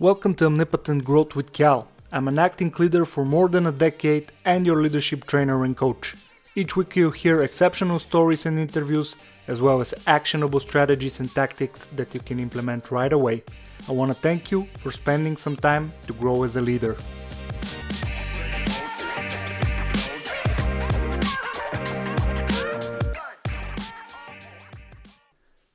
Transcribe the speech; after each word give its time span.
Welcome 0.00 0.36
to 0.36 0.46
Omnipotent 0.46 1.02
Growth 1.02 1.34
with 1.34 1.52
Cal. 1.52 1.88
I'm 2.12 2.28
an 2.28 2.38
acting 2.38 2.72
leader 2.78 3.04
for 3.04 3.24
more 3.24 3.48
than 3.48 3.66
a 3.66 3.72
decade 3.72 4.30
and 4.44 4.64
your 4.64 4.80
leadership 4.80 5.26
trainer 5.26 5.64
and 5.64 5.76
coach. 5.76 6.14
Each 6.54 6.76
week 6.76 6.94
you'll 6.94 7.10
hear 7.10 7.42
exceptional 7.42 7.98
stories 7.98 8.46
and 8.46 8.60
interviews, 8.60 9.16
as 9.48 9.60
well 9.60 9.80
as 9.80 9.94
actionable 10.06 10.60
strategies 10.60 11.18
and 11.18 11.28
tactics 11.34 11.86
that 11.96 12.14
you 12.14 12.20
can 12.20 12.38
implement 12.38 12.92
right 12.92 13.12
away. 13.12 13.42
I 13.88 13.92
want 13.92 14.12
to 14.12 14.14
thank 14.14 14.52
you 14.52 14.68
for 14.78 14.92
spending 14.92 15.36
some 15.36 15.56
time 15.56 15.92
to 16.06 16.12
grow 16.12 16.44
as 16.44 16.54
a 16.54 16.60
leader. 16.60 16.96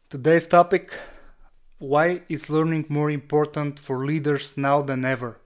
Today's 0.09 0.45
topic 0.45 0.93
why 1.83 2.21
is 2.29 2.49
learning 2.49 2.85
more 2.87 3.11
important 3.11 3.77
for 3.77 4.05
leaders 4.05 4.57
now 4.57 4.81
than 4.81 5.03
ever? 5.03 5.37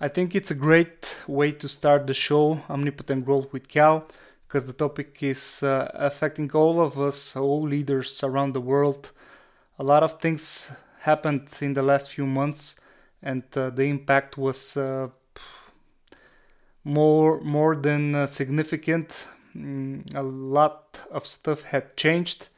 I 0.00 0.08
think 0.08 0.34
it's 0.34 0.50
a 0.50 0.54
great 0.54 1.18
way 1.28 1.52
to 1.52 1.68
start 1.68 2.06
the 2.06 2.14
show, 2.14 2.62
Omnipotent 2.70 3.26
Growth 3.26 3.52
with 3.52 3.68
Cal, 3.68 4.06
because 4.48 4.64
the 4.64 4.72
topic 4.72 5.22
is 5.22 5.62
uh, 5.62 5.90
affecting 5.92 6.50
all 6.52 6.80
of 6.80 6.98
us, 6.98 7.36
all 7.36 7.60
leaders 7.60 8.24
around 8.24 8.54
the 8.54 8.62
world. 8.62 9.10
A 9.78 9.84
lot 9.84 10.02
of 10.02 10.20
things 10.20 10.72
happened 11.00 11.48
in 11.60 11.74
the 11.74 11.82
last 11.82 12.10
few 12.10 12.24
months, 12.24 12.80
and 13.22 13.42
uh, 13.54 13.68
the 13.68 13.84
impact 13.84 14.38
was 14.38 14.74
uh, 14.78 15.08
more 16.82 17.42
more 17.42 17.76
than 17.76 18.14
uh, 18.14 18.26
significant. 18.26 19.26
Mm, 19.54 20.14
a 20.14 20.22
lot 20.22 20.98
of 21.10 21.26
stuff 21.26 21.62
had 21.64 21.94
changed, 21.94 22.48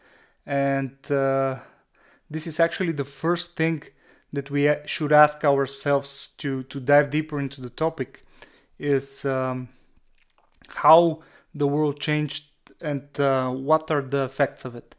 and 0.47 0.97
uh, 1.11 1.57
this 2.31 2.47
is 2.47 2.59
actually 2.61 2.93
the 2.93 3.05
first 3.05 3.57
thing 3.57 3.83
that 4.33 4.51
we 4.51 4.73
should 4.87 5.13
ask 5.13 5.45
ourselves 5.45 6.35
to 6.39 6.65
to 6.65 6.81
dive 6.81 7.11
deeper 7.11 7.39
into 7.39 7.61
the 7.61 7.71
topic 7.71 8.25
is 8.79 9.25
um, 9.25 9.69
how 10.69 11.23
the 11.55 11.67
world 11.67 12.01
changed 12.01 12.47
and 12.81 13.09
uh, 13.21 13.51
what 13.51 13.91
are 13.91 14.03
the 14.03 14.25
effects 14.25 14.65
of 14.65 14.75
it. 14.75 14.95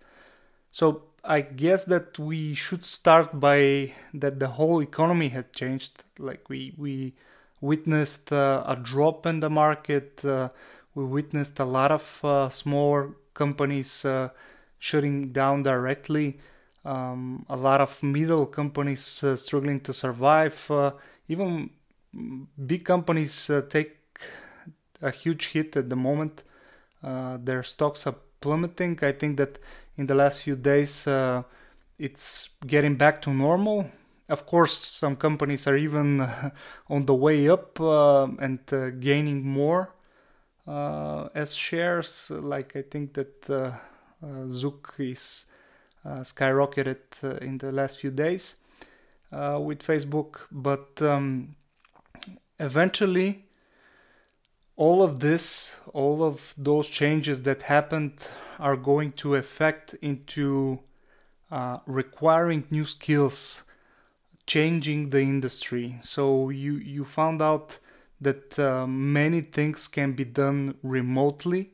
So 0.71 1.03
i 1.27 1.41
guess 1.41 1.85
that 1.85 2.19
we 2.19 2.53
should 2.53 2.85
start 2.85 3.39
by 3.39 3.91
that 4.13 4.39
the 4.39 4.49
whole 4.49 4.81
economy 4.81 5.29
had 5.29 5.53
changed. 5.53 6.03
Like 6.19 6.49
we 6.49 6.73
we 6.77 7.13
witnessed 7.61 8.31
uh, 8.31 8.63
a 8.67 8.75
drop 8.75 9.25
in 9.25 9.39
the 9.39 9.49
market 9.49 10.23
uh, 10.23 10.49
we 10.93 11.03
witnessed 11.03 11.59
a 11.59 11.65
lot 11.65 11.91
of 11.91 12.23
uh, 12.23 12.49
small 12.49 13.13
companies 13.33 14.05
uh, 14.05 14.29
shutting 14.79 15.31
down 15.31 15.63
directly 15.63 16.39
um, 16.85 17.45
a 17.49 17.55
lot 17.55 17.81
of 17.81 18.01
middle 18.03 18.45
companies 18.45 19.23
uh, 19.23 19.35
struggling 19.35 19.79
to 19.81 19.93
survive. 19.93 20.69
Uh, 20.69 20.91
even 21.27 21.71
big 22.65 22.85
companies 22.85 23.49
uh, 23.49 23.61
take 23.67 23.97
a 25.01 25.11
huge 25.11 25.47
hit 25.47 25.75
at 25.75 25.89
the 25.89 25.95
moment. 25.95 26.43
Uh, 27.03 27.37
their 27.43 27.63
stocks 27.63 28.05
are 28.07 28.15
plummeting. 28.39 28.99
I 29.01 29.11
think 29.11 29.37
that 29.37 29.57
in 29.97 30.05
the 30.07 30.15
last 30.15 30.43
few 30.43 30.55
days 30.55 31.07
uh, 31.07 31.43
it's 31.97 32.49
getting 32.65 32.95
back 32.95 33.21
to 33.23 33.33
normal. 33.33 33.89
Of 34.29 34.45
course, 34.45 34.77
some 34.77 35.15
companies 35.15 35.67
are 35.67 35.77
even 35.77 36.21
on 36.89 37.05
the 37.05 37.13
way 37.13 37.49
up 37.49 37.79
uh, 37.79 38.27
and 38.39 38.59
gaining 38.99 39.43
more 39.43 39.91
as 40.67 41.55
shares. 41.55 42.31
Like 42.31 42.75
I 42.75 42.81
think 42.81 43.13
that 43.13 43.75
Zook 44.49 44.95
is 44.97 45.45
skyrocketed 46.21 47.23
uh, 47.23 47.37
in 47.37 47.57
the 47.57 47.71
last 47.71 47.99
few 47.99 48.11
days 48.11 48.57
uh, 49.31 49.59
with 49.59 49.79
Facebook, 49.79 50.41
but 50.51 51.01
um, 51.01 51.55
eventually 52.59 53.45
all 54.75 55.01
of 55.01 55.19
this, 55.19 55.75
all 55.93 56.23
of 56.23 56.53
those 56.57 56.87
changes 56.87 57.43
that 57.43 57.63
happened 57.63 58.29
are 58.59 58.75
going 58.75 59.11
to 59.13 59.35
affect 59.35 59.93
into 60.01 60.79
uh, 61.51 61.77
requiring 61.85 62.65
new 62.69 62.85
skills, 62.85 63.63
changing 64.45 65.09
the 65.09 65.21
industry. 65.21 65.99
So 66.03 66.49
you 66.49 66.73
you 66.73 67.05
found 67.05 67.41
out 67.41 67.79
that 68.21 68.57
uh, 68.59 68.85
many 68.87 69.41
things 69.41 69.87
can 69.87 70.13
be 70.13 70.25
done 70.25 70.75
remotely 70.83 71.71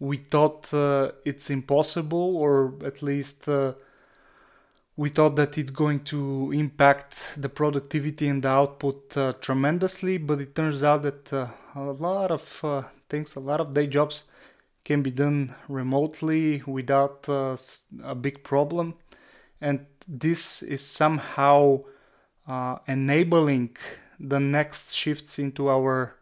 we 0.00 0.16
thought 0.16 0.72
uh, 0.72 1.12
it's 1.26 1.50
impossible, 1.50 2.36
or 2.36 2.72
at 2.84 3.02
least 3.02 3.46
uh, 3.48 3.74
we 4.96 5.10
thought 5.10 5.36
that 5.36 5.58
it's 5.58 5.70
going 5.70 6.00
to 6.04 6.50
impact 6.52 7.34
the 7.36 7.48
productivity 7.48 8.26
and 8.26 8.42
the 8.42 8.48
output 8.48 9.16
uh, 9.16 9.34
tremendously. 9.40 10.16
But 10.16 10.40
it 10.40 10.54
turns 10.54 10.82
out 10.82 11.02
that 11.02 11.32
uh, 11.32 11.48
a 11.74 11.92
lot 11.92 12.30
of 12.30 12.64
uh, 12.64 12.82
things, 13.10 13.36
a 13.36 13.40
lot 13.40 13.60
of 13.60 13.74
day 13.74 13.86
jobs, 13.86 14.24
can 14.84 15.02
be 15.02 15.10
done 15.10 15.54
remotely 15.68 16.62
without 16.66 17.28
uh, 17.28 17.54
a 18.02 18.14
big 18.14 18.42
problem, 18.42 18.94
and 19.60 19.84
this 20.08 20.62
is 20.62 20.80
somehow 20.80 21.80
enabling 22.88 23.76
the 24.18 24.40
next 24.40 24.92
shifts 24.92 25.38
into 25.38 25.68
our 25.68 26.16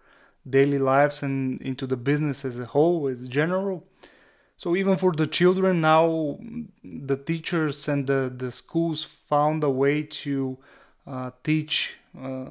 daily 0.49 0.79
lives 0.79 1.23
and 1.23 1.61
into 1.63 1.87
the 1.87 1.97
business 1.97 2.45
as 2.45 2.59
a 2.59 2.67
whole, 2.67 3.09
as 3.09 3.29
general. 3.29 3.85
So 4.57 4.75
even 4.75 4.97
for 4.97 5.13
the 5.13 5.27
children 5.27 5.81
now, 5.81 6.39
the 6.83 7.17
teachers 7.17 7.89
and 7.89 8.07
the, 8.07 8.33
the 8.35 8.51
schools 8.51 9.05
found 9.05 9.63
a 9.63 9.71
way 9.71 10.03
to 10.03 10.59
uh, 11.07 11.31
teach 11.45 11.97
uh, 12.21 12.47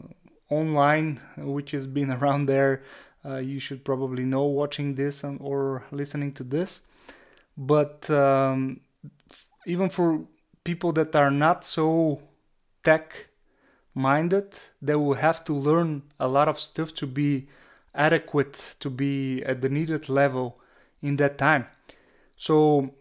online, 0.50 1.20
which 1.38 1.72
has 1.72 1.86
been 1.86 2.12
around 2.18 2.46
there. 2.46 2.84
Uh, 3.26 3.38
you 3.38 3.60
should 3.60 3.84
probably 3.84 4.24
know 4.24 4.44
watching 4.44 4.96
this 4.96 5.24
and, 5.24 5.38
or 5.42 5.84
listening 5.92 6.32
to 6.34 6.44
this. 6.44 6.82
But 7.58 8.10
um, 8.10 8.80
even 9.66 9.90
for 9.90 10.22
people 10.64 10.94
that 10.94 11.16
are 11.16 11.32
not 11.32 11.66
so 11.66 12.22
tech 12.84 13.28
minded, 13.94 14.54
they 14.82 14.96
will 14.96 15.16
have 15.16 15.44
to 15.46 15.54
learn 15.54 16.04
a 16.20 16.28
lot 16.28 16.48
of 16.48 16.60
stuff 16.60 16.94
to 16.96 17.08
be 17.08 17.48
adequate 17.98 18.76
to 18.80 18.90
be 18.90 19.44
at 19.44 19.62
the 19.62 19.70
needed 19.70 20.08
level 20.08 20.60
in 21.02 21.18
that 21.18 21.38
time. 21.38 21.66
So, 22.36 22.94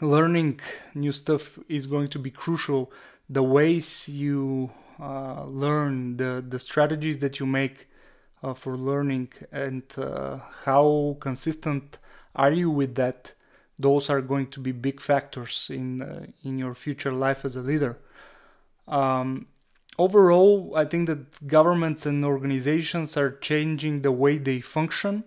learning 0.00 0.60
new 0.94 1.12
stuff 1.12 1.58
is 1.68 1.86
going 1.86 2.08
to 2.08 2.18
be 2.18 2.30
crucial. 2.30 2.92
The 3.28 3.42
ways 3.42 4.08
you 4.08 4.72
uh, 5.00 5.44
learn, 5.44 6.16
the, 6.16 6.44
the 6.46 6.58
strategies 6.58 7.18
that 7.20 7.38
you 7.38 7.46
make 7.46 7.88
uh, 8.42 8.54
for 8.54 8.76
learning, 8.76 9.28
and 9.52 9.84
uh, 9.96 10.38
how 10.64 11.16
consistent 11.20 11.98
are 12.34 12.52
you 12.52 12.70
with 12.70 12.94
that, 12.96 13.32
those 13.78 14.10
are 14.10 14.20
going 14.20 14.48
to 14.48 14.60
be 14.60 14.72
big 14.72 15.00
factors 15.00 15.70
in, 15.72 16.02
uh, 16.02 16.26
in 16.44 16.58
your 16.58 16.74
future 16.74 17.12
life 17.12 17.44
as 17.44 17.56
a 17.56 17.62
leader. 17.62 17.98
Um, 18.88 19.46
overall, 19.98 20.72
I 20.76 20.84
think 20.84 21.06
that 21.06 21.46
governments 21.46 22.06
and 22.06 22.24
organizations 22.24 23.16
are 23.16 23.30
changing 23.30 24.02
the 24.02 24.12
way 24.12 24.38
they 24.38 24.60
function, 24.60 25.24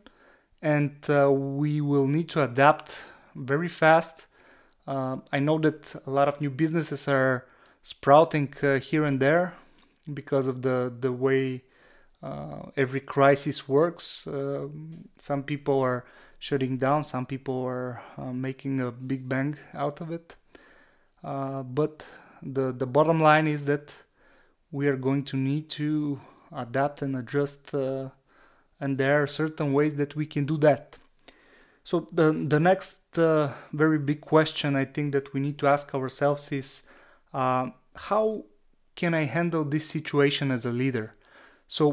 and 0.62 0.96
uh, 1.09 1.31
we 1.31 1.81
will 1.81 2.07
need 2.07 2.29
to 2.29 2.44
adapt 2.44 2.97
very 3.35 3.68
fast. 3.68 4.25
Uh, 4.88 5.18
I 5.31 5.40
know 5.40 5.59
that 5.59 5.96
a 6.06 6.09
lot 6.09 6.28
of 6.28 6.41
new 6.41 6.50
businesses 6.50 7.07
are 7.07 7.46
sprouting 7.81 8.53
uh, 8.63 8.79
here 8.79 9.06
and 9.06 9.19
there 9.19 9.53
because 10.13 10.47
of 10.47 10.62
the 10.62 10.91
the 11.00 11.12
way 11.12 11.63
uh, 12.22 12.69
every 12.75 13.00
crisis 13.00 13.68
works. 13.68 14.28
Um, 14.28 15.09
some 15.18 15.44
people 15.44 15.79
are 15.81 16.06
shutting 16.40 16.78
down, 16.78 17.03
some 17.03 17.25
people 17.25 17.63
are 17.63 18.02
uh, 18.18 18.34
making 18.34 18.81
a 18.81 18.91
big 18.91 19.29
bang 19.29 19.57
out 19.73 20.02
of 20.02 20.12
it. 20.12 20.35
Uh, 21.23 21.63
but 21.63 22.06
the 22.41 22.73
the 22.73 22.85
bottom 22.85 23.19
line 23.19 23.47
is 23.47 23.66
that 23.66 23.94
we 24.73 24.87
are 24.87 24.97
going 24.97 25.23
to 25.23 25.37
need 25.37 25.70
to 25.70 26.20
adapt 26.52 27.02
and 27.03 27.16
adjust 27.16 27.73
uh, 27.73 28.09
and 28.81 28.97
there 28.97 29.22
are 29.22 29.28
certain 29.28 29.72
ways 29.72 29.96
that 29.96 30.16
we 30.16 30.25
can 30.25 30.46
do 30.46 30.58
that. 30.58 30.97
So 31.85 32.08
the 32.11 32.28
the 32.53 32.59
next 32.59 32.97
uh, 33.17 33.52
very 33.72 33.99
big 33.99 34.22
question 34.22 34.75
i 34.75 34.85
think 34.85 35.11
that 35.14 35.34
we 35.34 35.40
need 35.40 35.58
to 35.59 35.67
ask 35.67 35.93
ourselves 35.93 36.52
is 36.52 36.84
uh, 37.34 37.66
how 38.09 38.46
can 38.96 39.14
i 39.14 39.25
handle 39.25 39.64
this 39.64 39.85
situation 39.87 40.52
as 40.52 40.66
a 40.66 40.72
leader? 40.72 41.14
So 41.67 41.84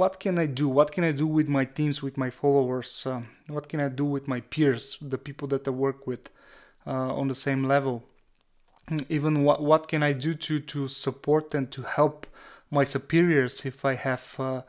what 0.00 0.20
can 0.20 0.38
i 0.38 0.46
do? 0.46 0.68
What 0.68 0.92
can 0.92 1.04
i 1.04 1.12
do 1.12 1.26
with 1.26 1.48
my 1.48 1.64
teams 1.64 2.02
with 2.02 2.16
my 2.16 2.30
followers? 2.30 2.90
Uh, 3.06 3.22
what 3.48 3.68
can 3.68 3.80
i 3.80 3.88
do 3.88 4.04
with 4.04 4.28
my 4.28 4.40
peers 4.52 4.96
the 5.00 5.18
people 5.18 5.48
that 5.48 5.66
i 5.66 5.70
work 5.70 6.06
with 6.06 6.30
uh, 6.86 7.10
on 7.20 7.26
the 7.28 7.40
same 7.46 7.64
level 7.64 8.04
even 9.08 9.44
what 9.44 9.62
what 9.62 9.88
can 9.88 10.02
I 10.02 10.12
do 10.12 10.34
to 10.34 10.60
to 10.60 10.88
support 10.88 11.54
and 11.54 11.70
to 11.72 11.82
help 11.82 12.26
my 12.70 12.84
superiors 12.84 13.64
if 13.64 13.84
I 13.84 13.94
have 13.94 14.36
uh, 14.38 14.62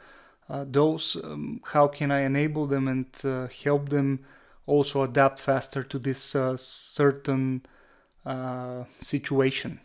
uh, 0.49 0.65
those? 0.67 1.15
Um, 1.23 1.61
how 1.65 1.87
can 1.87 2.11
I 2.11 2.21
enable 2.21 2.65
them 2.67 2.87
and 2.87 3.07
uh, 3.23 3.47
help 3.63 3.89
them 3.89 4.25
also 4.65 5.03
adapt 5.03 5.39
faster 5.39 5.83
to 5.83 5.99
this 5.99 6.35
uh, 6.35 6.55
certain 6.57 7.65
uh, 8.25 8.85
situation? 8.99 9.79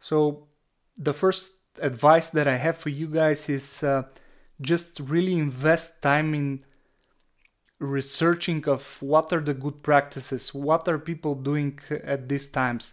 So 0.00 0.48
the 0.96 1.12
first 1.12 1.54
advice 1.80 2.28
that 2.30 2.48
I 2.48 2.56
have 2.56 2.76
for 2.76 2.90
you 2.90 3.06
guys 3.06 3.48
is 3.48 3.82
uh, 3.82 4.04
just 4.60 5.00
really 5.00 5.34
invest 5.34 6.02
time 6.02 6.34
in 6.34 6.64
researching 7.78 8.68
of 8.68 9.02
what 9.02 9.32
are 9.32 9.40
the 9.40 9.54
good 9.54 9.82
practices, 9.82 10.54
what 10.54 10.86
are 10.86 10.98
people 10.98 11.34
doing 11.34 11.78
at 12.04 12.28
these 12.28 12.46
times. 12.46 12.92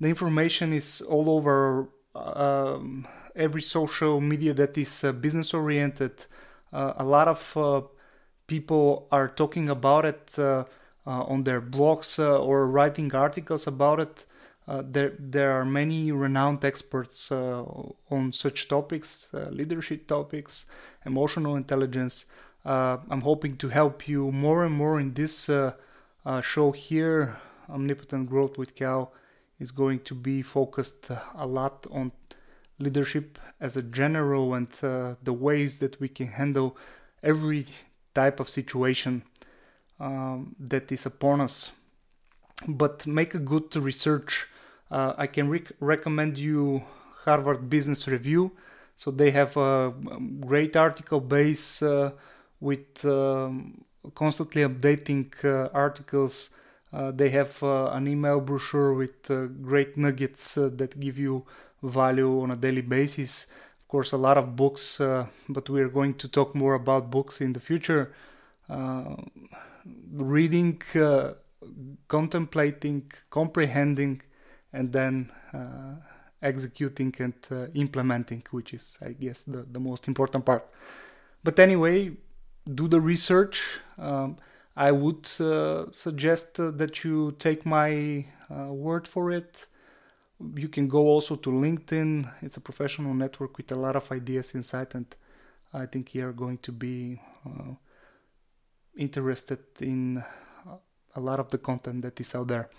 The 0.00 0.08
information 0.08 0.72
is 0.72 1.02
all 1.02 1.28
over 1.28 1.88
um, 2.14 3.06
every 3.36 3.60
social 3.60 4.20
media 4.20 4.54
that 4.54 4.76
is 4.78 5.04
uh, 5.04 5.12
business 5.12 5.52
oriented. 5.52 6.24
Uh, 6.72 6.94
a 6.96 7.04
lot 7.04 7.28
of 7.28 7.56
uh, 7.56 7.82
people 8.46 9.06
are 9.12 9.28
talking 9.28 9.68
about 9.68 10.06
it 10.06 10.34
uh, 10.38 10.64
uh, 11.06 11.10
on 11.24 11.44
their 11.44 11.60
blogs 11.60 12.18
uh, 12.18 12.38
or 12.38 12.66
writing 12.66 13.14
articles 13.14 13.66
about 13.66 14.00
it. 14.00 14.26
there, 14.68 15.12
there 15.18 15.50
are 15.58 15.64
many 15.64 16.12
renowned 16.12 16.64
experts 16.64 17.32
on 17.32 18.32
such 18.32 18.68
topics, 18.68 19.28
leadership 19.32 20.06
topics, 20.06 20.66
emotional 21.04 21.56
intelligence. 21.56 22.26
I'm 22.64 23.22
hoping 23.22 23.56
to 23.56 23.68
help 23.68 24.06
you 24.06 24.30
more 24.30 24.64
and 24.64 24.74
more 24.74 25.00
in 25.00 25.14
this 25.14 25.50
show 26.42 26.70
here, 26.70 27.36
Omnipotent 27.68 28.28
Growth 28.30 28.56
with 28.58 28.76
Cal 28.76 29.12
is 29.60 29.70
going 29.70 30.00
to 30.00 30.14
be 30.14 30.42
focused 30.42 31.10
a 31.34 31.46
lot 31.46 31.86
on 31.92 32.10
leadership 32.78 33.38
as 33.60 33.76
a 33.76 33.82
general 33.82 34.54
and 34.54 34.68
uh, 34.82 35.14
the 35.22 35.32
ways 35.32 35.78
that 35.78 36.00
we 36.00 36.08
can 36.08 36.28
handle 36.28 36.76
every 37.22 37.66
type 38.14 38.40
of 38.40 38.48
situation 38.48 39.22
um, 40.00 40.56
that 40.58 40.90
is 40.90 41.04
upon 41.06 41.40
us. 41.40 41.70
But 42.66 43.06
make 43.06 43.34
a 43.34 43.38
good 43.38 43.76
research. 43.76 44.48
Uh, 44.90 45.12
I 45.16 45.26
can 45.26 45.48
rec- 45.50 45.72
recommend 45.78 46.38
you 46.38 46.82
Harvard 47.24 47.68
Business 47.68 48.08
Review. 48.08 48.52
So 48.96 49.10
they 49.10 49.30
have 49.30 49.56
a 49.56 49.94
great 50.40 50.76
article 50.76 51.20
base 51.20 51.82
uh, 51.82 52.12
with 52.60 53.04
um, 53.04 53.84
constantly 54.14 54.62
updating 54.62 55.32
uh, 55.44 55.68
articles 55.72 56.50
uh, 56.50 56.59
they 56.92 57.30
have 57.30 57.62
uh, 57.62 57.90
an 57.92 58.08
email 58.08 58.40
brochure 58.40 58.92
with 58.94 59.30
uh, 59.30 59.46
great 59.46 59.96
nuggets 59.96 60.54
that 60.54 60.98
give 60.98 61.18
you 61.18 61.44
value 61.82 62.40
on 62.42 62.50
a 62.50 62.56
daily 62.56 62.82
basis. 62.82 63.46
Of 63.82 63.88
course, 63.88 64.12
a 64.12 64.16
lot 64.16 64.38
of 64.38 64.56
books, 64.56 64.98
but 65.48 65.68
we 65.68 65.80
are 65.80 65.88
going 65.88 66.14
to 66.14 66.28
talk 66.28 66.54
more 66.54 66.74
about 66.74 67.10
books 67.10 67.40
in 67.40 67.52
the 67.52 67.60
future. 67.60 68.12
reading, 70.12 70.80
contemplating, 72.06 73.10
comprehending, 73.30 74.22
and 74.72 74.92
then 74.92 75.30
executing 76.42 77.14
and 77.18 77.34
uh, 77.50 77.66
implementing, 77.74 78.42
which 78.50 78.74
is, 78.74 78.98
I 79.04 79.12
guess, 79.12 79.42
the, 79.42 79.66
the 79.70 79.80
most 79.80 80.08
important 80.08 80.44
part. 80.44 80.66
But 81.44 81.58
anyway, 81.58 82.12
do 82.72 82.88
the 82.88 83.00
research. 83.00 83.62
Um, 83.98 84.36
I 84.76 84.92
would 84.92 85.28
uh, 85.40 85.90
suggest 85.90 86.54
that 86.54 87.04
you 87.04 87.32
take 87.38 87.66
my 87.66 88.26
uh, 88.50 88.72
word 88.72 89.06
for 89.08 89.30
it. 89.30 89.66
You 90.54 90.68
can 90.68 90.88
go 90.88 91.06
also 91.06 91.36
to 91.36 91.50
LinkedIn. 91.50 92.32
It's 92.40 92.56
a 92.56 92.60
professional 92.60 93.12
network 93.12 93.56
with 93.56 93.70
a 93.72 93.76
lot 93.76 93.96
of 93.96 94.10
ideas 94.10 94.54
inside, 94.54 94.94
and 94.94 95.06
I 95.74 95.86
think 95.86 96.14
you 96.14 96.26
are 96.26 96.32
going 96.32 96.58
to 96.58 96.72
be 96.72 97.20
uh, 97.44 97.74
interested 98.96 99.58
in 99.80 100.24
a 101.14 101.20
lot 101.20 101.40
of 101.40 101.50
the 101.50 101.58
content 101.58 102.02
that 102.02 102.20
is 102.20 102.34
out 102.34 102.48
there. 102.48 102.70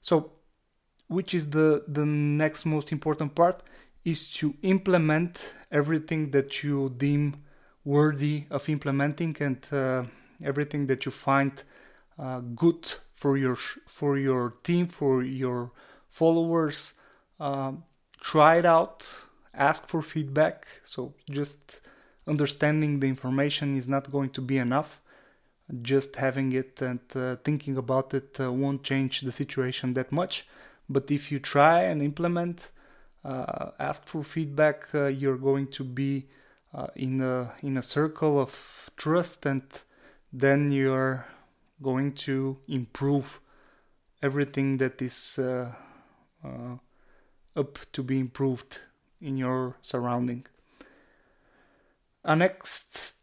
So, 0.00 0.32
which 1.08 1.34
is 1.34 1.50
the 1.50 1.84
the 1.86 2.04
next 2.04 2.64
most 2.66 2.92
important 2.92 3.34
part 3.34 3.62
is 4.04 4.28
to 4.30 4.54
implement 4.62 5.54
everything 5.70 6.30
that 6.30 6.62
you 6.62 6.92
deem 6.96 7.44
worthy 7.84 8.44
of 8.50 8.68
implementing 8.68 9.36
and 9.40 9.66
uh, 9.72 10.04
everything 10.42 10.86
that 10.86 11.04
you 11.04 11.12
find 11.12 11.62
uh, 12.18 12.40
good 12.40 12.94
for 13.14 13.36
your 13.36 13.56
for 13.86 14.18
your 14.18 14.54
team 14.62 14.86
for 14.86 15.22
your 15.22 15.70
followers 16.08 16.94
um, 17.40 17.84
try 18.20 18.56
it 18.56 18.66
out 18.66 19.26
ask 19.56 19.88
for 19.88 20.02
feedback. 20.02 20.66
So 20.84 21.14
just 21.30 21.80
understanding 22.26 23.00
the 23.00 23.08
information 23.08 23.76
is 23.76 23.88
not 23.88 24.10
going 24.10 24.30
to 24.30 24.40
be 24.40 24.58
enough. 24.58 25.00
Just 25.82 26.16
having 26.16 26.52
it 26.52 26.80
and 26.80 27.00
uh, 27.14 27.36
thinking 27.42 27.76
about 27.76 28.14
it 28.14 28.36
uh, 28.38 28.52
won't 28.52 28.84
change 28.84 29.22
the 29.22 29.32
situation 29.32 29.94
that 29.94 30.12
much. 30.12 30.46
But 30.88 31.10
if 31.10 31.32
you 31.32 31.40
try 31.40 31.82
and 31.82 32.02
implement 32.02 32.70
uh, 33.24 33.70
ask 33.80 34.06
for 34.06 34.22
feedback 34.22 34.86
uh, 34.94 35.06
you're 35.06 35.36
going 35.36 35.66
to 35.66 35.82
be 35.82 36.26
uh, 36.72 36.86
in 36.94 37.20
a 37.20 37.52
in 37.60 37.76
a 37.76 37.82
circle 37.82 38.38
of 38.38 38.90
trust 38.96 39.44
and 39.46 39.64
then 40.38 40.70
you're 40.70 41.24
going 41.82 42.12
to 42.12 42.58
improve 42.68 43.40
everything 44.22 44.76
that 44.76 45.00
is 45.00 45.38
uh, 45.38 45.72
uh, 46.44 46.76
up 47.56 47.78
to 47.92 48.02
be 48.02 48.18
improved 48.18 48.80
in 49.20 49.38
your 49.38 49.76
surrounding. 49.80 50.44
A 52.22 52.36
next 52.36 53.14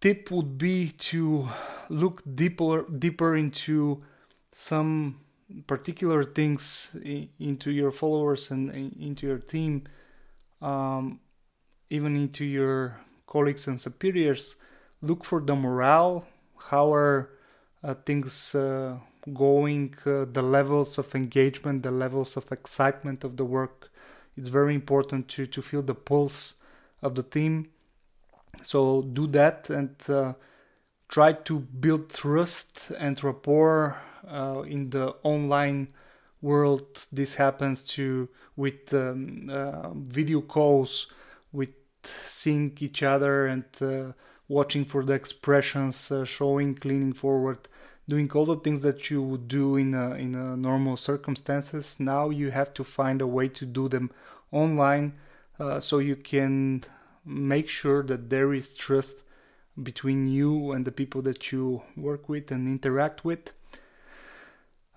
tip 0.00 0.30
would 0.30 0.56
be 0.56 0.88
to 0.88 1.48
look 1.90 2.22
deeper 2.34 2.84
deeper 2.90 3.36
into 3.36 4.02
some 4.54 5.20
particular 5.66 6.24
things 6.24 6.90
into 7.38 7.70
your 7.70 7.90
followers 7.90 8.50
and 8.50 8.70
into 8.98 9.26
your 9.26 9.38
team 9.38 9.86
um, 10.62 11.20
even 11.90 12.16
into 12.16 12.44
your 12.44 12.98
colleagues 13.26 13.68
and 13.68 13.80
superiors 13.80 14.56
look 15.02 15.24
for 15.24 15.40
the 15.40 15.54
morale 15.54 16.24
how 16.70 16.92
are 16.92 17.30
uh, 17.84 17.94
things 18.06 18.54
uh, 18.54 18.96
going 19.32 19.94
uh, 20.06 20.24
the 20.32 20.42
levels 20.42 20.98
of 20.98 21.14
engagement 21.14 21.82
the 21.82 21.90
levels 21.90 22.36
of 22.36 22.50
excitement 22.52 23.24
of 23.24 23.36
the 23.36 23.44
work. 23.44 23.90
It's 24.36 24.48
very 24.48 24.74
important 24.74 25.28
to 25.28 25.46
to 25.46 25.62
feel 25.62 25.82
the 25.82 25.94
pulse 25.94 26.54
of 27.02 27.14
the 27.14 27.22
team. 27.22 27.68
So 28.62 29.02
do 29.02 29.26
that 29.28 29.70
and 29.70 29.94
uh, 30.08 30.34
try 31.08 31.32
to 31.32 31.58
build 31.58 32.10
trust 32.10 32.92
and 32.98 33.22
rapport 33.22 33.96
uh, 34.28 34.62
in 34.66 34.90
the 34.90 35.14
online 35.22 35.88
world. 36.40 37.06
This 37.12 37.34
happens 37.34 37.82
to 37.96 38.28
with 38.56 38.92
um, 38.94 39.50
uh, 39.50 39.90
video 39.94 40.40
calls 40.40 41.12
with 41.52 41.72
seeing 42.24 42.76
each 42.80 43.02
other 43.02 43.46
and 43.46 43.64
watching 44.52 44.84
for 44.84 45.02
the 45.02 45.14
expressions, 45.14 46.12
uh, 46.12 46.24
showing, 46.24 46.78
leaning 46.84 47.14
forward, 47.14 47.58
doing 48.06 48.30
all 48.32 48.44
the 48.44 48.56
things 48.56 48.82
that 48.82 49.10
you 49.10 49.22
would 49.22 49.48
do 49.48 49.76
in 49.76 49.94
a, 49.94 50.10
in 50.14 50.34
a 50.34 50.56
normal 50.56 50.96
circumstances. 50.96 51.98
Now 51.98 52.28
you 52.28 52.50
have 52.50 52.74
to 52.74 52.84
find 52.84 53.22
a 53.22 53.26
way 53.26 53.48
to 53.48 53.64
do 53.64 53.88
them 53.88 54.10
online, 54.50 55.14
uh, 55.58 55.80
so 55.80 55.98
you 55.98 56.16
can 56.16 56.84
make 57.24 57.68
sure 57.68 58.02
that 58.02 58.28
there 58.28 58.52
is 58.52 58.74
trust 58.74 59.22
between 59.82 60.26
you 60.28 60.72
and 60.72 60.84
the 60.84 60.92
people 60.92 61.22
that 61.22 61.50
you 61.50 61.82
work 61.96 62.28
with 62.28 62.50
and 62.50 62.68
interact 62.68 63.24
with. 63.24 63.52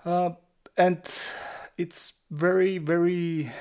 Uh, 0.04 0.32
and 0.76 1.02
it's 1.78 2.20
very 2.30 2.78
very 2.78 3.52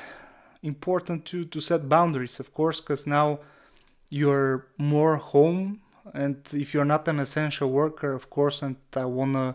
important 0.62 1.24
to 1.26 1.44
to 1.44 1.60
set 1.60 1.88
boundaries, 1.88 2.40
of 2.40 2.52
course, 2.52 2.80
because 2.80 3.06
now 3.06 3.38
you're 4.10 4.66
more 4.76 5.16
home 5.16 5.80
and 6.12 6.36
if 6.52 6.74
you're 6.74 6.84
not 6.84 7.08
an 7.08 7.18
essential 7.18 7.70
worker 7.70 8.12
of 8.12 8.28
course 8.28 8.62
and 8.62 8.76
i 8.94 9.04
want 9.04 9.32
to 9.32 9.54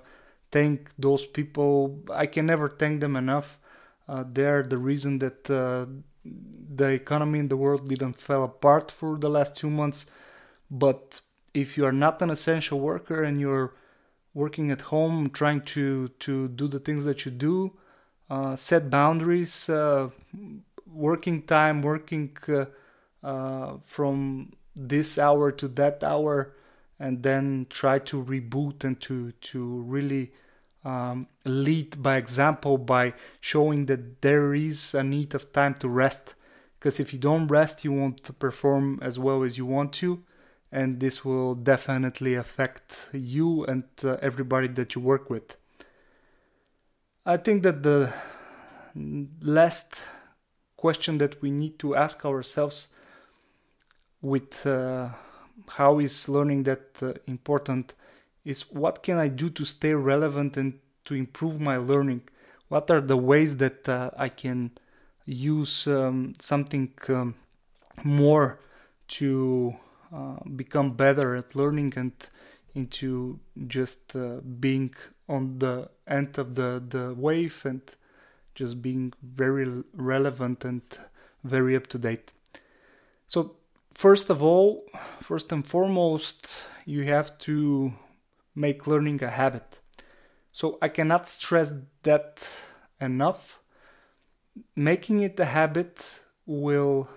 thank 0.52 0.90
those 0.98 1.26
people 1.26 2.00
i 2.14 2.26
can 2.26 2.46
never 2.46 2.70
thank 2.70 3.02
them 3.02 3.16
enough. 3.16 3.60
Uh, 4.08 4.24
they're 4.28 4.64
the 4.64 4.78
reason 4.78 5.20
that 5.20 5.48
uh, 5.52 5.86
the 6.26 6.88
economy 6.88 7.38
in 7.38 7.48
the 7.48 7.56
world 7.56 7.88
didn't 7.88 8.16
fall 8.16 8.44
apart 8.44 8.90
for 8.90 9.18
the 9.18 9.30
last 9.30 9.56
two 9.56 9.70
months. 9.70 10.08
But 10.72 11.22
if 11.54 11.78
you 11.78 11.86
are 11.86 11.92
not 11.92 12.22
an 12.22 12.30
essential 12.30 12.80
worker 12.80 13.24
and 13.24 13.40
you're 13.40 13.74
working 14.34 14.72
at 14.72 14.82
home 14.82 15.30
trying 15.30 15.62
to 15.62 16.10
to 16.20 16.48
do 16.50 16.68
the 16.68 16.80
things 16.80 17.04
that 17.04 17.26
you 17.26 17.32
do 17.32 17.74
uh, 18.30 18.56
set 18.56 18.90
boundaries 18.90 19.70
uh, 19.70 20.10
working 20.86 21.42
time 21.42 21.82
working 21.82 22.38
uh, 22.48 22.66
uh, 23.24 23.78
from 23.84 24.52
this 24.88 25.18
hour 25.18 25.52
to 25.52 25.68
that 25.68 26.04
hour 26.04 26.56
and 27.00 27.24
then 27.24 27.68
try 27.70 28.00
to 28.00 28.24
reboot 28.24 28.84
and 28.84 29.00
to 29.02 29.32
to 29.34 29.82
really 29.82 30.32
um, 30.86 31.28
lead 31.46 32.02
by 32.02 32.16
example 32.16 32.78
by 32.78 33.14
showing 33.42 33.86
that 33.88 34.22
there 34.22 34.54
is 34.54 34.94
a 34.94 35.04
need 35.04 35.36
of 35.36 35.52
time 35.52 35.74
to 35.76 35.90
rest. 35.90 36.36
Because 36.80 37.00
if 37.00 37.12
you 37.12 37.20
don't 37.20 37.48
rest 37.48 37.84
you 37.84 37.92
won't 37.92 38.40
perform 38.40 39.00
as 39.02 39.20
well 39.20 39.44
as 39.44 39.58
you 39.58 39.66
want 39.66 39.92
to 39.94 40.24
and 40.72 41.00
this 41.00 41.26
will 41.26 41.56
definitely 41.56 42.36
affect 42.36 43.10
you 43.12 43.66
and 43.66 43.84
uh, 44.04 44.18
everybody 44.22 44.68
that 44.68 44.96
you 44.96 45.02
work 45.02 45.30
with. 45.30 45.56
I 47.26 47.38
think 47.38 47.64
that 47.64 47.84
the 47.84 48.14
last 49.42 50.02
question 50.78 51.18
that 51.18 51.42
we 51.42 51.52
need 51.52 51.78
to 51.80 51.96
ask 51.96 52.26
ourselves 52.26 52.90
with 54.22 54.66
uh, 54.66 55.10
how 55.68 56.00
is 56.00 56.28
learning 56.28 56.64
that 56.64 57.02
uh, 57.02 57.14
important 57.28 57.94
is 58.46 58.62
what 58.72 59.04
can 59.04 59.18
I 59.18 59.28
do 59.28 59.50
to 59.50 59.66
stay 59.66 59.94
relevant 59.94 60.58
and 60.58 60.80
to 61.06 61.14
improve 61.14 61.60
my 61.60 61.78
learning? 61.78 62.22
What 62.68 62.90
are 62.92 63.02
the 63.02 63.18
ways 63.18 63.58
that 63.58 63.88
uh, 63.90 64.12
I 64.18 64.30
can 64.30 64.72
use 65.26 65.88
um, 65.88 66.34
something 66.40 66.94
um, 67.08 67.36
more 68.04 68.60
to 69.08 69.76
uh, 70.14 70.38
become 70.56 70.94
better 70.94 71.36
at 71.36 71.56
learning 71.56 71.94
and 71.96 72.14
into 72.76 73.40
just 73.68 74.16
uh, 74.16 74.38
being 74.60 74.94
on 75.28 75.60
the 75.60 75.90
end 76.08 76.38
of 76.38 76.56
the, 76.56 76.82
the 76.88 77.14
wave 77.14 77.66
and 77.66 77.82
just 78.56 78.82
being 78.82 79.14
very 79.22 79.84
relevant 79.94 80.66
and 80.66 80.82
very 81.44 81.76
up 81.76 81.88
to 81.88 81.98
date. 81.98 82.34
So, 83.28 83.56
first 84.00 84.30
of 84.30 84.42
all, 84.42 84.86
first 85.22 85.52
and 85.52 85.68
foremost, 85.68 86.48
you 86.86 87.04
have 87.04 87.38
to 87.38 87.92
make 88.56 88.88
learning 88.88 89.22
a 89.22 89.28
habit. 89.42 89.82
So, 90.54 90.78
I 90.82 90.88
cannot 90.88 91.28
stress 91.28 91.74
that 92.04 92.48
enough. 93.02 93.60
Making 94.74 95.20
it 95.28 95.38
a 95.40 95.46
habit 95.46 96.22
will 96.46 97.10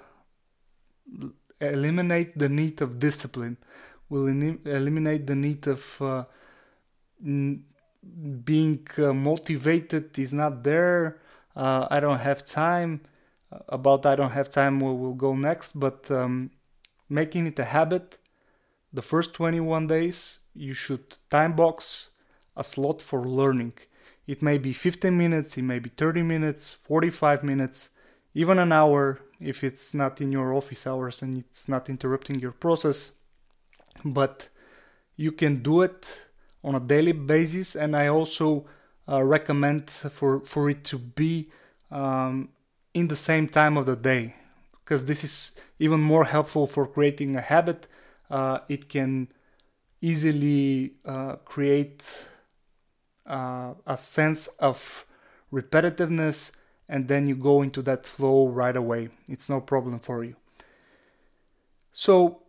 eliminate 1.61 2.37
the 2.37 2.49
need 2.49 2.83
of 2.83 2.99
discipline, 2.99 3.59
will 4.09 4.27
eliminate 4.27 5.29
the 5.29 5.37
need 5.37 5.69
of 5.69 6.03
uh, 6.03 6.25
being 8.45 8.87
uh, 8.99 9.13
motivated 9.13 10.19
is 10.19 10.33
not 10.33 10.65
there. 10.65 11.21
Uh, 11.55 11.87
I 11.89 12.01
don't 12.01 12.19
have 12.19 12.45
time. 12.45 13.03
Uh, 13.53 13.59
about 13.69 14.05
I 14.05 14.17
don't 14.17 14.33
have 14.33 14.51
time, 14.51 14.81
we 14.81 14.93
will 14.93 15.15
go 15.15 15.35
next. 15.37 15.79
But 15.79 16.11
um, 16.11 16.51
making 17.13 17.47
it 17.47 17.59
a 17.59 17.65
habit, 17.65 18.19
the 18.93 19.03
first 19.03 19.35
21 19.35 19.87
days, 19.87 20.41
you 20.55 20.75
should 20.75 21.17
time 21.31 21.55
box 21.55 22.11
a 22.57 22.65
slot 22.65 23.01
for 23.01 23.21
learning. 23.25 23.75
It 24.27 24.43
may 24.43 24.59
be 24.59 24.73
15 24.73 25.17
minutes, 25.17 25.57
it 25.59 25.63
may 25.63 25.79
be 25.79 25.91
30 25.91 26.23
minutes, 26.23 26.73
45 26.73 27.43
minutes, 27.43 27.91
even 28.35 28.59
an 28.59 28.73
hour 28.73 29.21
if 29.41 29.63
it's 29.65 29.93
not 29.93 30.21
in 30.21 30.33
your 30.33 30.55
office 30.55 30.87
hours 30.87 31.23
and 31.23 31.39
it's 31.39 31.69
not 31.69 31.89
interrupting 31.89 32.39
your 32.41 32.53
process. 32.53 33.13
But 34.05 34.49
you 35.17 35.33
can 35.33 35.63
do 35.63 35.83
it 35.83 36.23
on 36.65 36.75
a 36.75 36.81
daily 36.81 37.13
basis, 37.13 37.75
and 37.75 37.95
I 37.95 38.07
also 38.09 38.67
uh, 39.09 39.23
recommend 39.23 39.91
for 39.91 40.41
for 40.41 40.71
it 40.71 40.85
to 40.85 40.99
be 40.99 41.51
um, 41.91 42.51
in 42.95 43.09
the 43.09 43.17
same 43.17 43.49
time 43.49 43.77
of 43.77 43.87
the 43.87 43.97
day 43.97 44.35
because 44.85 45.07
this 45.07 45.25
is 45.25 45.57
even 45.79 46.01
more 46.01 46.25
helpful 46.25 46.67
for 46.67 46.87
creating 46.87 47.37
a 47.37 47.41
habit. 47.41 47.87
Uh, 48.31 48.59
it 48.69 48.89
can 48.89 49.29
easily 50.01 50.95
uh, 51.05 51.37
create 51.45 52.03
uh, 53.27 53.75
a 53.87 53.97
sense 53.97 54.49
of 54.59 55.07
repetitiveness 55.53 56.57
and 56.89 57.09
then 57.09 57.27
you 57.27 57.35
go 57.35 57.63
into 57.63 57.81
that 57.83 58.05
flow 58.05 58.49
right 58.49 58.77
away. 58.77 59.09
It's 59.29 59.49
no 59.49 59.61
problem 59.61 59.99
for 59.99 60.25
you. 60.25 60.37
So, 61.93 62.43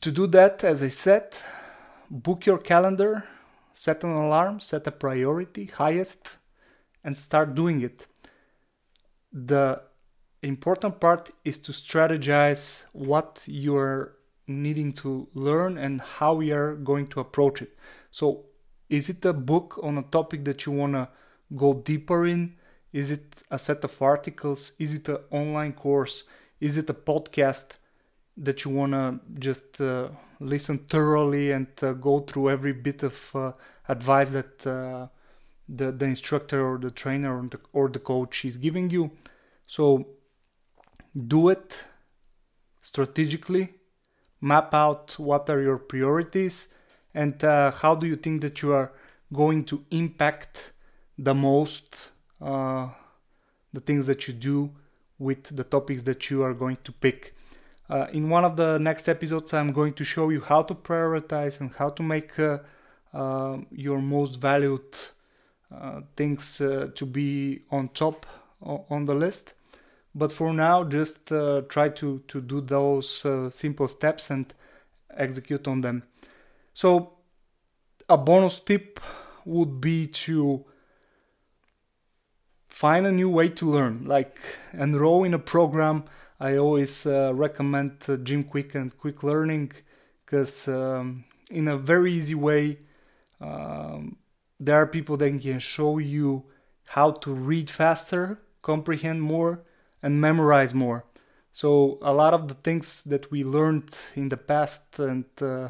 to 0.00 0.10
do 0.10 0.26
that, 0.28 0.64
as 0.64 0.82
I 0.82 0.88
said, 0.88 1.34
book 2.10 2.46
your 2.46 2.58
calendar, 2.58 3.24
set 3.72 4.04
an 4.04 4.10
alarm, 4.10 4.60
set 4.60 4.86
a 4.86 4.90
priority, 4.92 5.66
highest, 5.66 6.36
and 7.04 7.16
start 7.16 7.54
doing 7.54 7.80
it. 7.80 8.06
The 9.32 9.82
important 10.48 11.00
part 11.00 11.30
is 11.44 11.58
to 11.58 11.72
strategize 11.72 12.84
what 12.92 13.42
you're 13.46 14.14
needing 14.46 14.92
to 14.92 15.28
learn 15.34 15.78
and 15.78 16.00
how 16.00 16.40
you're 16.40 16.74
going 16.74 17.06
to 17.08 17.20
approach 17.20 17.62
it. 17.62 17.76
So, 18.10 18.44
is 18.88 19.08
it 19.08 19.24
a 19.24 19.32
book 19.32 19.78
on 19.82 19.98
a 19.98 20.02
topic 20.02 20.44
that 20.44 20.66
you 20.66 20.72
want 20.72 20.94
to 20.94 21.08
go 21.56 21.74
deeper 21.74 22.26
in? 22.26 22.56
Is 22.92 23.10
it 23.10 23.42
a 23.50 23.58
set 23.58 23.84
of 23.84 24.02
articles? 24.02 24.72
Is 24.78 24.94
it 24.94 25.08
an 25.08 25.18
online 25.30 25.72
course? 25.72 26.24
Is 26.60 26.76
it 26.76 26.90
a 26.90 26.94
podcast 26.94 27.78
that 28.36 28.64
you 28.64 28.70
want 28.70 28.92
to 28.92 29.20
just 29.38 29.80
uh, 29.80 30.08
listen 30.40 30.78
thoroughly 30.78 31.52
and 31.52 31.68
uh, 31.82 31.92
go 31.92 32.20
through 32.20 32.50
every 32.50 32.72
bit 32.72 33.02
of 33.02 33.34
uh, 33.34 33.52
advice 33.88 34.30
that 34.30 34.66
uh, 34.66 35.06
the, 35.68 35.92
the 35.92 36.04
instructor 36.04 36.66
or 36.66 36.78
the 36.78 36.90
trainer 36.90 37.38
or 37.38 37.46
the, 37.48 37.60
or 37.72 37.88
the 37.88 37.98
coach 37.98 38.44
is 38.44 38.56
giving 38.56 38.90
you? 38.90 39.10
So 39.66 40.06
do 41.14 41.48
it 41.48 41.84
strategically, 42.80 43.74
map 44.40 44.74
out 44.74 45.18
what 45.18 45.48
are 45.50 45.60
your 45.60 45.78
priorities, 45.78 46.74
and 47.14 47.42
uh, 47.44 47.70
how 47.70 47.94
do 47.94 48.06
you 48.06 48.16
think 48.16 48.40
that 48.40 48.62
you 48.62 48.72
are 48.72 48.92
going 49.32 49.64
to 49.64 49.84
impact 49.90 50.72
the 51.18 51.34
most 51.34 52.10
uh, 52.40 52.88
the 53.72 53.80
things 53.80 54.06
that 54.06 54.26
you 54.28 54.34
do 54.34 54.70
with 55.18 55.56
the 55.56 55.64
topics 55.64 56.02
that 56.02 56.28
you 56.28 56.42
are 56.42 56.52
going 56.52 56.76
to 56.84 56.92
pick. 56.92 57.34
Uh, 57.88 58.06
in 58.12 58.28
one 58.28 58.44
of 58.44 58.56
the 58.56 58.78
next 58.78 59.08
episodes, 59.08 59.54
I'm 59.54 59.72
going 59.72 59.92
to 59.94 60.04
show 60.04 60.30
you 60.30 60.40
how 60.40 60.62
to 60.62 60.74
prioritize 60.74 61.60
and 61.60 61.72
how 61.74 61.90
to 61.90 62.02
make 62.02 62.38
uh, 62.38 62.58
uh 63.14 63.58
your 63.70 64.00
most 64.00 64.40
valued 64.40 64.96
uh, 65.74 66.00
things 66.16 66.56
to 66.58 67.06
be 67.06 67.62
on 67.70 67.88
top 67.88 68.26
on 68.62 69.04
the 69.04 69.14
list. 69.14 69.54
But 70.14 70.32
for 70.32 70.52
now, 70.52 70.84
just 70.84 71.26
try 71.26 71.88
to, 71.88 72.22
to 72.28 72.40
do 72.40 72.60
those 72.60 73.26
simple 73.54 73.88
steps 73.88 74.30
and 74.30 74.52
execute 75.16 75.66
on 75.66 75.80
them. 75.80 76.02
So, 76.74 77.14
a 78.08 78.16
bonus 78.16 78.58
tip 78.58 79.00
would 79.44 79.80
be 79.80 80.06
to 80.06 80.64
find 82.68 83.06
a 83.06 83.12
new 83.12 83.28
way 83.28 83.48
to 83.48 83.66
learn, 83.66 84.04
like 84.06 84.38
enroll 84.72 85.24
in 85.24 85.34
a 85.34 85.38
program. 85.38 86.04
I 86.40 86.56
always 86.56 87.06
uh, 87.06 87.32
recommend 87.34 88.02
uh, 88.08 88.16
Jim 88.16 88.44
Kwik 88.44 88.74
and 88.74 88.96
Kwik 88.98 89.22
Learning 89.22 89.70
because 90.24 90.66
um, 90.66 91.24
in 91.50 91.68
a 91.68 91.76
very 91.76 92.12
easy 92.12 92.34
way, 92.34 92.78
um, 93.40 94.16
there 94.58 94.76
are 94.76 94.86
people 94.86 95.16
that 95.18 95.40
can 95.40 95.58
show 95.58 95.98
you 95.98 96.44
how 96.88 97.12
to 97.12 97.32
read 97.32 97.70
faster, 97.70 98.40
comprehend 98.62 99.22
more, 99.22 99.62
and 100.02 100.20
memorize 100.20 100.74
more. 100.74 101.04
So 101.52 101.98
a 102.02 102.12
lot 102.12 102.34
of 102.34 102.48
the 102.48 102.54
things 102.54 103.02
that 103.04 103.30
we 103.30 103.44
learned 103.44 103.96
in 104.16 104.28
the 104.30 104.36
past 104.36 104.98
and 104.98 105.24
uh, 105.40 105.68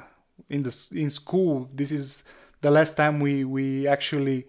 in 0.49 0.63
the 0.63 0.89
in 0.93 1.11
school, 1.11 1.69
this 1.75 1.91
is 1.91 2.23
the 2.61 2.71
last 2.71 2.97
time 2.97 3.21
we 3.21 3.45
we 3.45 3.89
actually 3.89 4.47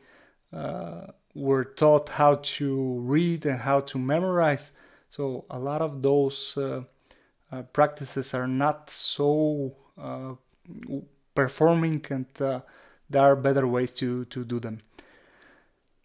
uh, 0.53 1.07
were 1.33 1.63
taught 1.63 2.09
how 2.09 2.35
to 2.35 2.99
read 2.99 3.45
and 3.45 3.61
how 3.61 3.79
to 3.79 3.97
memorize. 3.97 4.71
So 5.09 5.45
a 5.49 5.59
lot 5.59 5.81
of 5.81 6.01
those 6.01 6.55
uh, 6.57 6.83
uh, 7.51 7.63
practices 7.73 8.33
are 8.33 8.47
not 8.47 8.89
so 8.89 9.75
uh, 9.97 10.33
performing, 11.33 12.05
and 12.09 12.27
uh, 12.39 12.61
there 13.09 13.23
are 13.23 13.35
better 13.35 13.67
ways 13.67 13.91
to 13.93 14.25
to 14.25 14.45
do 14.45 14.59
them. 14.59 14.81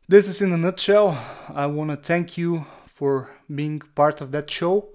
This 0.08 0.26
is 0.26 0.40
in 0.40 0.52
a 0.52 0.56
nutshell. 0.56 1.18
I 1.54 1.66
want 1.66 1.90
to 1.90 1.96
thank 1.96 2.38
you 2.38 2.64
for 2.98 3.30
being 3.54 3.78
part 3.94 4.20
of 4.20 4.32
that 4.32 4.50
show. 4.50 4.88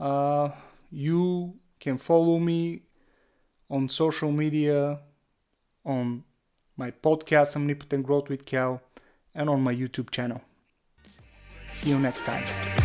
Uh, 0.00 0.48
you 0.90 1.52
can 1.78 1.98
follow 1.98 2.38
me 2.38 2.80
on 3.68 3.86
social 3.90 4.32
media, 4.32 5.00
on 5.84 6.24
my 6.78 6.90
podcast, 6.90 7.54
Omnipotent 7.54 8.06
Growth 8.06 8.30
with 8.30 8.46
Cal 8.46 8.80
and 9.34 9.50
on 9.50 9.60
my 9.60 9.74
YouTube 9.74 10.10
channel. 10.10 10.40
See 11.68 11.90
you 11.90 11.98
next 11.98 12.22
time. 12.24 12.83